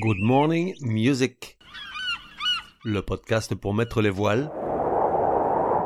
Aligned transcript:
Good 0.00 0.20
Morning 0.20 0.76
Music. 0.80 1.58
Le 2.84 3.02
podcast 3.02 3.56
pour 3.56 3.74
mettre 3.74 4.00
les 4.00 4.10
voiles, 4.10 4.48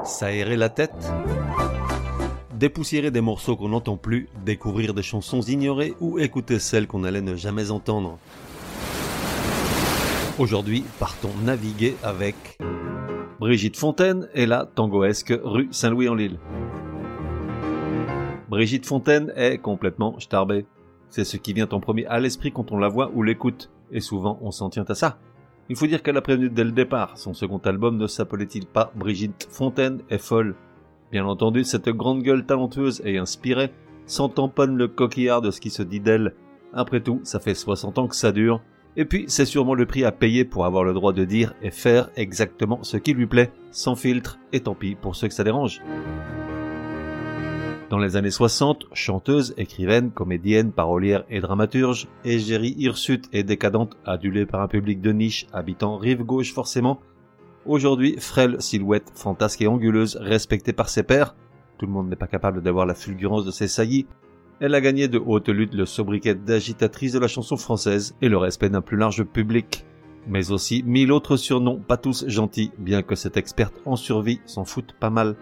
s'aérer 0.05 0.57
la 0.57 0.69
tête, 0.69 1.11
dépoussiérer 2.53 3.11
des 3.11 3.23
morceaux 3.23 3.57
qu'on 3.57 3.71
n'entend 3.71 3.97
plus, 3.97 4.29
découvrir 4.45 4.93
des 4.93 5.03
chansons 5.03 5.41
ignorées 5.41 5.95
ou 6.01 6.19
écouter 6.19 6.59
celles 6.59 6.87
qu'on 6.87 7.05
allait 7.05 7.23
ne 7.23 7.37
jamais 7.37 7.71
entendre. 7.71 8.19
Aujourd'hui, 10.39 10.85
partons 10.99 11.33
naviguer 11.43 11.97
avec 12.03 12.59
Brigitte 13.41 13.79
Fontaine 13.79 14.29
et 14.35 14.45
la 14.45 14.67
tangoesque 14.67 15.33
rue 15.43 15.69
Saint-Louis-en-Lille. 15.71 16.39
Brigitte 18.51 18.85
Fontaine 18.85 19.33
est 19.37 19.57
complètement 19.57 20.21
starbée. 20.21 20.67
C'est 21.13 21.25
ce 21.25 21.37
qui 21.37 21.53
vient 21.53 21.69
en 21.71 21.79
premier 21.79 22.07
à 22.07 22.19
l'esprit 22.19 22.53
quand 22.53 22.73
on 22.73 22.79
la 22.79 22.89
voit 22.89 23.11
ou 23.13 23.23
l'écoute, 23.23 23.71
et 23.93 24.01
souvent 24.01 24.39
on 24.41 24.51
s'en 24.51 24.71
tient 24.71 24.87
à 24.89 24.95
ça. 24.95 25.19
Il 25.69 25.77
faut 25.77 25.87
dire 25.87 26.03
qu'elle 26.03 26.17
a 26.17 26.23
prévenu 26.23 26.49
dès 26.49 26.65
le 26.65 26.73
départ, 26.73 27.19
son 27.19 27.35
second 27.35 27.59
album 27.59 27.99
ne 27.99 28.07
s'appelait-il 28.07 28.65
pas 28.65 28.91
Brigitte 28.97 29.47
Fontaine 29.51 30.01
est 30.09 30.17
folle. 30.17 30.55
Bien 31.11 31.27
entendu, 31.27 31.65
cette 31.65 31.91
grande 31.91 32.23
gueule 32.23 32.47
talentueuse 32.47 33.03
et 33.05 33.19
inspirée 33.19 33.75
s'en 34.07 34.31
tamponne 34.31 34.79
le 34.79 34.89
coquillard 34.89 35.43
de 35.43 35.51
ce 35.51 35.61
qui 35.61 35.69
se 35.69 35.83
dit 35.83 36.01
d'elle. 36.01 36.35
Après 36.73 37.03
tout, 37.03 37.21
ça 37.25 37.41
fait 37.41 37.55
60 37.55 37.99
ans 37.99 38.09
que 38.09 38.17
ça 38.17 38.33
dure, 38.33 38.63
et 38.97 39.05
puis 39.05 39.27
c'est 39.29 39.45
sûrement 39.45 39.75
le 39.75 39.85
prix 39.85 40.07
à 40.07 40.13
payer 40.13 40.47
pour 40.47 40.65
avoir 40.65 40.83
le 40.83 40.95
droit 40.95 41.13
de 41.13 41.27
dire 41.27 41.53
et 41.61 41.71
faire 41.71 42.09
exactement 42.17 42.83
ce 42.83 42.97
qui 42.97 43.13
lui 43.13 43.27
plaît, 43.27 43.53
sans 43.71 43.97
filtre, 43.97 44.39
et 44.55 44.61
tant 44.61 44.75
pis 44.75 44.95
pour 44.95 45.15
ceux 45.15 45.29
que 45.29 45.35
ça 45.35 45.45
dérange. 45.45 45.83
Dans 47.93 47.99
les 47.99 48.17
années 48.17 48.31
60, 48.31 48.87
chanteuse, 48.95 49.53
écrivaine, 49.59 50.13
comédienne, 50.13 50.73
parolière 50.73 51.25
et 51.29 51.41
dramaturge, 51.41 52.09
égérie 52.25 52.75
hirsute 52.79 53.29
et 53.35 53.43
décadente, 53.43 53.99
adulée 54.07 54.47
par 54.47 54.63
un 54.63 54.67
public 54.67 55.03
de 55.03 55.13
niche 55.13 55.47
habitant 55.53 55.99
rive 55.99 56.23
gauche 56.23 56.55
forcément, 56.55 57.01
aujourd'hui 57.67 58.17
frêle 58.19 58.57
silhouette 58.63 59.13
fantasque 59.15 59.61
et 59.61 59.67
anguleuse 59.67 60.17
respectée 60.17 60.73
par 60.73 60.89
ses 60.89 61.03
pairs, 61.03 61.35
tout 61.77 61.85
le 61.85 61.93
monde 61.93 62.09
n'est 62.09 62.17
pas 62.17 62.27
capable 62.27 62.63
d'avoir 62.63 62.87
la 62.87 62.95
fulgurance 62.95 63.45
de 63.45 63.51
ses 63.51 63.69
saillies, 63.69 64.07
elle 64.59 64.75
a 64.75 64.81
gagné 64.81 65.07
de 65.07 65.19
haute 65.19 65.51
lutte 65.51 65.75
le 65.75 65.85
sobriquet 65.85 66.35
d'agitatrice 66.35 67.13
de 67.13 67.19
la 67.19 67.29
chanson 67.29 67.59
française 67.59 68.17
et 68.23 68.31
le 68.31 68.39
respect 68.39 68.71
d'un 68.71 68.81
plus 68.81 68.97
large 68.97 69.23
public. 69.23 69.85
Mais 70.27 70.51
aussi 70.51 70.83
mille 70.83 71.13
autres 71.13 71.37
surnoms, 71.37 71.81
pas 71.81 71.99
tous 71.99 72.25
gentils, 72.27 72.73
bien 72.79 73.03
que 73.03 73.17
cette 73.17 73.37
experte 73.37 73.75
en 73.85 73.97
survie 73.97 74.41
s'en 74.47 74.65
foute 74.65 74.95
pas 74.99 75.11
mal. 75.11 75.37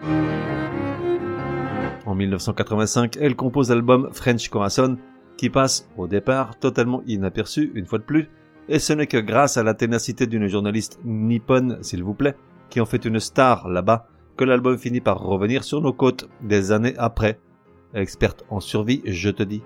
En 2.11 2.16
1985, 2.16 3.19
elle 3.20 3.36
compose 3.36 3.70
l'album 3.70 4.08
French 4.11 4.48
Corazon, 4.48 4.98
qui 5.36 5.48
passe, 5.48 5.89
au 5.97 6.08
départ, 6.08 6.58
totalement 6.58 7.05
inaperçu, 7.06 7.70
une 7.77 7.86
fois 7.86 8.00
de 8.00 8.05
plus, 8.05 8.28
et 8.69 8.80
ce 8.80 8.92
n'est 8.92 9.06
que 9.06 9.19
grâce 9.19 9.56
à 9.56 9.62
la 9.62 9.75
ténacité 9.75 10.27
d'une 10.27 10.48
journaliste 10.48 10.98
nippone, 11.05 11.78
s'il 11.83 12.03
vous 12.03 12.14
plaît, 12.14 12.34
qui 12.69 12.81
en 12.81 12.84
fait 12.84 13.05
une 13.05 13.20
star 13.20 13.69
là-bas, 13.69 14.08
que 14.36 14.42
l'album 14.42 14.77
finit 14.77 15.00
par 15.00 15.20
revenir 15.20 15.62
sur 15.62 15.81
nos 15.81 15.92
côtes 15.92 16.28
des 16.42 16.72
années 16.72 16.97
après. 16.98 17.38
Experte 17.94 18.44
en 18.50 18.58
survie, 18.58 19.03
je 19.05 19.31
te 19.31 19.44
dis. 19.44 19.62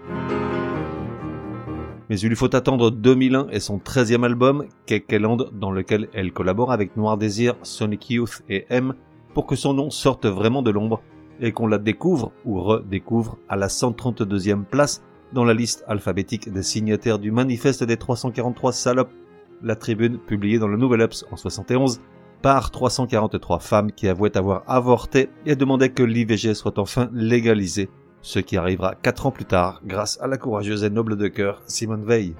Mais 2.11 2.20
il 2.20 2.28
lui 2.28 2.37
faut 2.37 2.55
attendre 2.55 2.91
2001 2.91 3.48
et 3.53 3.61
son 3.61 3.78
13e 3.78 4.22
album, 4.22 4.67
Kekeland, 4.84 5.39
dans 5.55 5.70
lequel 5.70 6.11
elle 6.12 6.31
collabore 6.31 6.72
avec 6.72 6.95
Noir 6.98 7.17
Désir, 7.17 7.55
Sonic 7.62 8.11
Youth 8.11 8.42
et 8.50 8.67
M, 8.69 8.92
pour 9.33 9.47
que 9.47 9.56
son 9.56 9.72
nom 9.72 9.89
sorte 9.89 10.27
vraiment 10.27 10.61
de 10.61 10.70
l'ombre 10.70 11.00
et 11.41 11.53
qu'on 11.53 11.67
la 11.67 11.79
découvre 11.79 12.33
ou 12.45 12.61
redécouvre 12.61 13.39
à 13.49 13.57
la 13.57 13.69
132e 13.69 14.65
place 14.65 15.03
dans 15.33 15.45
la 15.45 15.55
liste 15.55 15.85
alphabétique 15.89 16.53
des 16.53 16.63
signataires 16.63 17.19
du 17.19 17.33
manifeste 17.33 17.85
des 17.85 17.97
343 17.97 18.73
salopes, 18.73 19.13
la 19.62 19.77
tribune 19.77 20.19
publiée 20.19 20.59
dans 20.59 20.69
le 20.69 20.77
Nouvel 20.77 21.03
Ups 21.03 21.25
en 21.31 21.37
71 21.37 22.01
par 22.43 22.71
343 22.71 23.59
femmes 23.59 23.93
qui 23.93 24.07
avouaient 24.07 24.37
avoir 24.37 24.62
avorté 24.67 25.31
et 25.47 25.56
demandaient 25.56 25.89
que 25.89 26.03
l'IVG 26.03 26.55
soit 26.55 26.78
enfin 26.78 27.09
légalisé, 27.12 27.89
ce 28.21 28.39
qui 28.39 28.56
arrivera 28.56 28.94
4 28.94 29.27
ans 29.27 29.31
plus 29.31 29.47
tard 29.47 29.81
grâce 29.84 30.21
à 30.21 30.27
la 30.27 30.37
courageuse 30.37 30.84
et 30.84 30.91
noble 30.91 31.17
de 31.17 31.28
cœur 31.28 31.62
Simone 31.67 32.05
Veil. 32.05 32.37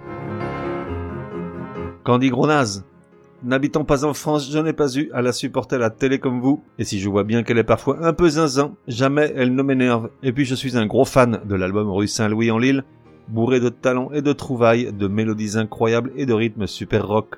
Candy 2.05 2.29
Gronaz, 2.29 2.85
N'habitant 3.43 3.85
pas 3.85 4.05
en 4.05 4.15
France, 4.15 4.51
je 4.51 4.59
n'ai 4.59 4.73
pas 4.73 4.97
eu 4.97 5.11
à 5.13 5.21
la 5.21 5.33
supporter 5.33 5.77
à 5.77 5.79
la 5.79 5.91
télé 5.91 6.19
comme 6.19 6.41
vous, 6.41 6.63
et 6.79 6.85
si 6.85 6.99
je 6.99 7.11
vois 7.11 7.25
bien 7.25 7.43
qu'elle 7.43 7.59
est 7.59 7.65
parfois 7.65 7.99
un 8.07 8.13
peu 8.13 8.29
zinzin, 8.29 8.75
jamais 8.89 9.33
elle 9.37 9.55
ne 9.55 9.63
m'énerve. 9.63 10.09
Et 10.23 10.33
puis 10.33 10.45
je 10.45 10.55
suis 10.55 10.79
un 10.79 10.87
gros 10.87 11.05
fan 11.05 11.41
de 11.45 11.55
l'album 11.55 11.91
Rue 11.91 12.09
Saint-Louis 12.09 12.51
en 12.51 12.59
Lille, 12.59 12.85
bourré 13.29 13.61
de 13.61 13.69
talent 13.69 14.11
et 14.13 14.23
de 14.23 14.33
trouvailles, 14.33 14.93
de 14.93 15.09
mélodies 15.09 15.59
incroyables 15.59 16.13
et 16.17 16.27
de 16.27 16.33
rythmes 16.33 16.67
super 16.67 17.07
rock. 17.07 17.37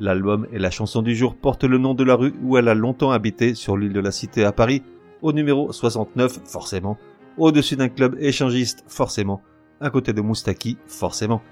L'album 0.00 0.46
et 0.52 0.58
la 0.58 0.70
chanson 0.70 1.02
du 1.02 1.14
jour 1.14 1.34
portent 1.34 1.64
le 1.64 1.78
nom 1.78 1.94
de 1.94 2.04
la 2.04 2.14
rue 2.14 2.34
où 2.42 2.56
elle 2.56 2.68
a 2.68 2.74
longtemps 2.74 3.10
habité 3.10 3.54
sur 3.54 3.76
l'île 3.76 3.92
de 3.92 4.00
la 4.00 4.10
Cité 4.10 4.44
à 4.44 4.52
Paris, 4.52 4.82
au 5.22 5.32
numéro 5.32 5.72
69 5.72 6.40
forcément, 6.44 6.98
au-dessus 7.36 7.76
d'un 7.76 7.88
club 7.88 8.16
échangiste 8.18 8.84
forcément, 8.88 9.42
à 9.80 9.90
côté 9.90 10.12
de 10.12 10.20
Moustaki 10.20 10.78
forcément. 10.86 11.42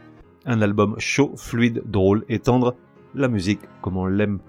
Un 0.47 0.63
album 0.63 0.95
chaud, 0.99 1.33
fluide, 1.37 1.83
drôle 1.87 2.25
et 2.29 2.39
tendre, 2.39 2.75
la 3.15 3.29
musique 3.29 3.61
comme 3.83 3.97
on 3.97 4.07
l'aime. 4.07 4.41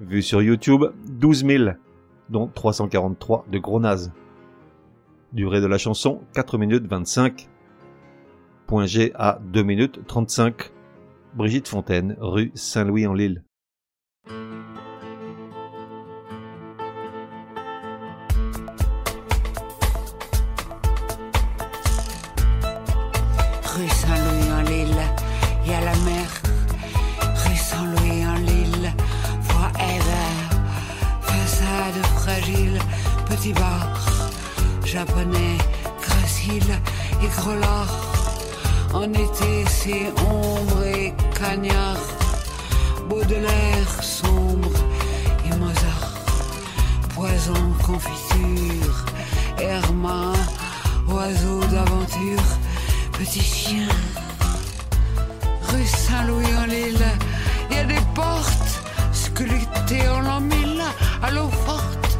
Vu 0.00 0.22
sur 0.22 0.42
YouTube, 0.42 0.84
12 1.06 1.44
000, 1.44 1.70
dont 2.30 2.48
343 2.48 3.46
de 3.50 3.58
gros 3.58 3.80
nazes. 3.80 4.12
Durée 5.32 5.60
de 5.60 5.66
la 5.66 5.78
chanson, 5.78 6.22
4 6.34 6.58
minutes 6.58 6.86
25. 6.86 7.48
Point 8.66 8.86
G 8.86 9.12
à 9.14 9.38
2 9.42 9.62
minutes 9.62 10.06
35. 10.06 10.72
Brigitte 11.34 11.68
Fontaine, 11.68 12.16
rue 12.20 12.50
Saint-Louis 12.54 13.06
en 13.06 13.12
Lille. 13.14 13.44
Rue 23.62 23.88
Saint-Louis 23.88 24.52
en 24.52 24.62
Lille, 24.62 24.96
y 25.68 25.74
a 25.74 25.80
la 25.80 25.94
mer. 25.96 26.28
Rue 27.44 27.56
Saint-Louis 27.56 28.24
en 28.26 28.38
Lille, 28.50 28.92
forever. 29.48 30.30
Façade 31.20 32.00
fragile, 32.16 32.78
petit 33.28 33.52
bar. 33.52 33.88
Japonais, 34.84 35.58
gracile 36.00 36.72
et 37.22 37.28
grelard. 37.40 37.94
En 38.94 39.12
été, 39.12 39.64
c'est 39.68 40.06
ombre 40.30 40.84
et 40.84 41.12
cagnard. 41.38 42.04
Baudelaire, 43.08 44.02
sombre 44.02 44.78
et 45.46 45.54
Mozart. 45.56 46.14
Poison, 47.14 47.64
confiture, 47.84 49.04
Herma, 49.58 50.32
oiseau 51.08 51.60
d'aventure, 51.64 52.48
petit 53.18 53.40
chien. 53.42 53.88
Saint-Louis 55.86 56.54
en 56.62 56.66
Lille, 56.66 57.06
il 57.70 57.76
y 57.76 57.80
a 57.80 57.84
des 57.84 58.00
portes 58.14 58.82
squelettées 59.12 60.08
en 60.08 60.20
l'an 60.20 60.40
mille, 60.40 60.82
à 61.22 61.30
l'eau 61.30 61.48
forte, 61.66 62.18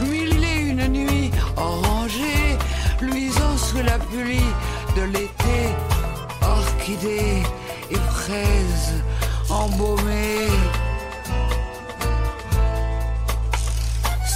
mille 0.00 0.42
et 0.42 0.60
une 0.70 0.86
nuits 0.88 1.30
orangées, 1.56 2.58
luisant 3.00 3.56
sous 3.56 3.82
la 3.82 3.98
pluie 3.98 4.50
de 4.96 5.02
l'été, 5.02 5.60
orchidées 6.42 7.42
et 7.90 8.02
fraises 8.12 9.02
embaumées. 9.50 10.48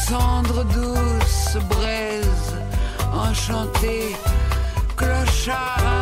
Cendre 0.09 0.65
douce, 0.65 1.59
braise, 1.69 2.57
enchantée, 3.13 4.17
clochard 4.97 5.98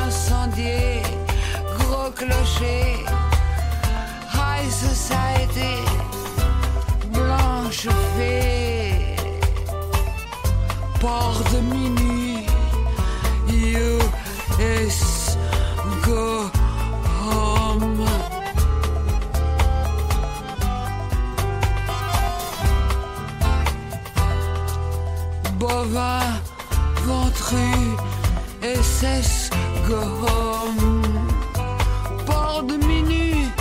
Port 32.27 32.62
de 32.65 32.77
minuit, 32.77 33.53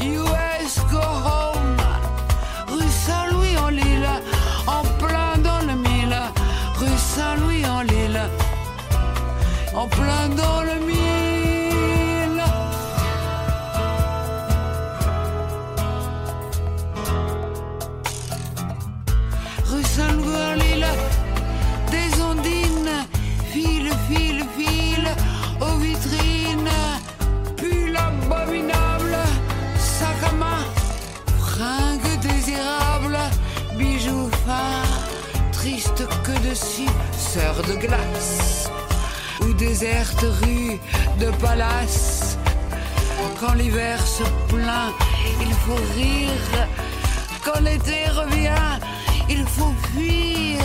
US 0.00 0.74
go 0.90 0.98
home. 0.98 1.76
Rue 2.66 2.90
Saint-Louis 3.06 3.56
en 3.56 3.68
Lille, 3.68 4.08
en 4.66 4.82
plein 4.98 5.38
dans 5.38 5.60
le 5.60 5.76
mille. 5.76 6.16
Rue 6.80 6.98
Saint-Louis 6.98 7.64
en 7.64 7.82
Lille, 7.82 8.20
en 9.72 9.86
plein 9.86 10.28
dans 10.36 10.62
le 10.62 10.67
sœur 37.16 37.54
de 37.68 37.74
glace 37.74 38.70
ou 39.42 39.52
déserte 39.52 40.24
rue 40.42 40.78
de 41.20 41.30
palace. 41.36 42.38
Quand 43.40 43.54
l'hiver 43.54 43.98
se 44.04 44.24
plaint, 44.48 44.92
il 45.40 45.52
faut 45.64 45.82
rire. 45.94 46.68
Quand 47.44 47.60
l'été 47.60 48.08
revient, 48.10 48.78
il 49.28 49.44
faut 49.46 49.74
fuir. 49.92 50.60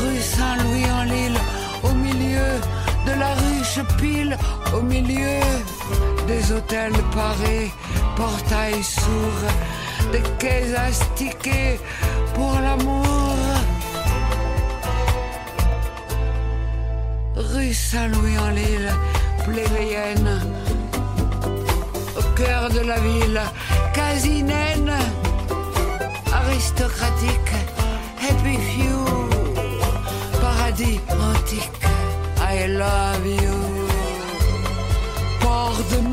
Rue 0.00 0.20
Saint-Louis 0.20 0.90
en 0.90 1.02
Lille, 1.02 1.38
au 1.82 1.92
milieu 1.92 2.52
de 3.06 3.12
la 3.18 3.34
ruche 3.34 3.80
pile, 3.98 4.36
au 4.74 4.82
milieu 4.82 5.40
des 6.26 6.52
hôtels 6.52 7.00
parés, 7.14 7.70
portails 8.16 8.82
sourds, 8.82 9.46
quais 10.38 10.74
astiqués 10.74 11.78
pour 12.34 12.54
l'amour. 12.60 13.36
Rue 17.36 17.72
Saint-Louis 17.72 18.38
en 18.38 18.50
Lille, 18.50 18.92
plébéienne, 19.44 20.40
au 22.18 22.22
cœur 22.34 22.68
de 22.70 22.80
la 22.80 22.98
ville, 23.00 23.40
quasi 23.94 24.42
naine, 24.42 24.92
aristocratique, 26.32 27.52
happy 28.20 28.56
few, 28.70 29.04
paradis 30.40 31.00
antique, 31.10 31.80
I 32.38 32.66
love 32.68 33.26
you. 33.26 33.58
Port 35.40 35.78
de 35.90 36.11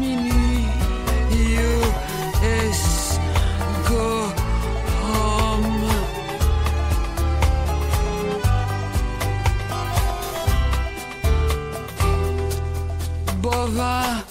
Bovin, 13.80 14.24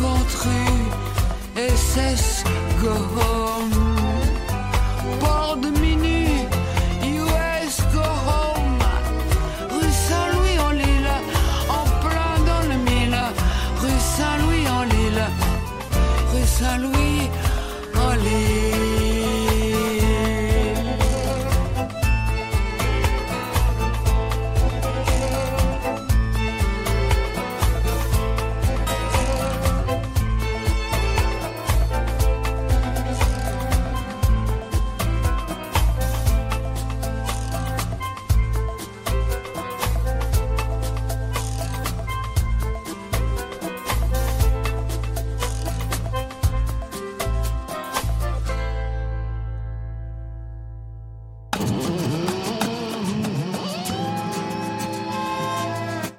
ventru, 0.00 0.62
SS, 1.54 2.42
go 2.82 2.94
home. 3.16 3.70
Port 5.20 5.60
de 5.62 5.70
minuit, 5.80 6.48
US, 7.04 7.74
go 7.94 8.02
home. 8.28 8.80
Rue 9.74 9.92
Saint-Louis 10.08 10.58
en 10.66 10.72
Lille, 10.82 11.12
en 11.78 11.84
plein 12.04 12.36
dans 12.50 12.64
le 12.68 12.76
mille. 12.88 13.18
Rue 13.82 14.00
Saint-Louis 14.16 14.66
en 14.68 14.82
Lille, 14.82 15.24
rue 16.32 16.48
Saint-Louis 16.58 17.09